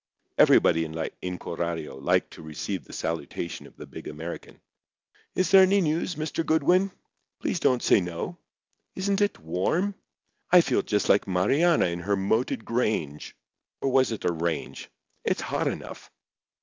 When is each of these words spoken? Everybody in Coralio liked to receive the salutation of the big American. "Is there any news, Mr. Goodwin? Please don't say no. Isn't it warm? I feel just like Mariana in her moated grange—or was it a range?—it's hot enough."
Everybody 0.39 0.83
in 0.83 0.95
Coralio 1.37 2.01
liked 2.03 2.31
to 2.31 2.41
receive 2.41 2.85
the 2.85 2.91
salutation 2.91 3.67
of 3.67 3.77
the 3.77 3.85
big 3.85 4.07
American. 4.07 4.59
"Is 5.35 5.51
there 5.51 5.61
any 5.61 5.79
news, 5.79 6.15
Mr. 6.15 6.43
Goodwin? 6.43 6.89
Please 7.39 7.59
don't 7.59 7.83
say 7.83 8.01
no. 8.01 8.39
Isn't 8.95 9.21
it 9.21 9.37
warm? 9.37 9.93
I 10.49 10.61
feel 10.61 10.81
just 10.81 11.07
like 11.07 11.27
Mariana 11.27 11.85
in 11.85 11.99
her 11.99 12.15
moated 12.15 12.65
grange—or 12.65 13.89
was 13.91 14.11
it 14.11 14.25
a 14.25 14.31
range?—it's 14.31 15.41
hot 15.41 15.67
enough." 15.67 16.09